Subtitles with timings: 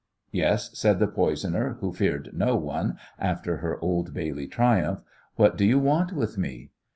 [0.31, 5.03] "Yes," said the poisoner, who feared no one after her Old Bailey triumph.
[5.35, 6.71] "What do you want with me?"